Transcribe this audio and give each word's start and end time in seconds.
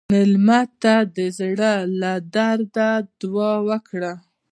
مېلمه 0.13 0.59
ته 0.81 0.95
د 1.15 1.17
زړه 1.37 1.73
له 2.01 2.13
درده 2.35 2.89
دعا 3.19 3.53
ورکړه. 3.69 4.13